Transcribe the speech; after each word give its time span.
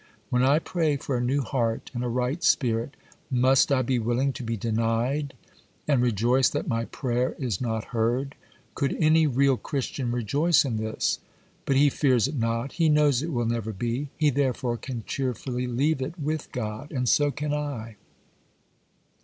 When 0.31 0.41
I 0.41 0.57
pray 0.57 0.97
for 0.97 1.15
a 1.15 1.23
new 1.23 1.41
heart 1.43 1.91
and 1.93 2.03
a 2.03 2.07
right 2.09 2.43
spirit, 2.43 2.95
must 3.29 3.71
I 3.71 3.83
be 3.83 3.99
willing 3.99 4.33
to 4.33 4.41
be 4.41 4.57
denied, 4.57 5.35
and 5.87 6.01
rejoice 6.01 6.49
that 6.49 6.67
my 6.67 6.85
prayer 6.85 7.35
is 7.37 7.61
not 7.61 7.83
heard? 7.93 8.33
Could 8.73 8.97
any 8.99 9.27
real 9.27 9.57
Christian 9.57 10.11
rejoice 10.11 10.65
in 10.65 10.77
this? 10.77 11.19
But 11.65 11.75
he 11.75 11.91
fears 11.91 12.27
it 12.27 12.35
not,—he 12.35 12.89
knows 12.89 13.21
it 13.21 13.31
will 13.31 13.45
never 13.45 13.71
be,—he 13.73 14.29
therefore 14.31 14.77
can 14.77 15.03
cheerfully 15.05 15.67
leave 15.67 16.01
it 16.01 16.17
with 16.19 16.51
God; 16.51 16.91
and 16.91 17.07
so 17.07 17.29
can 17.29 17.53
I. 17.53 17.97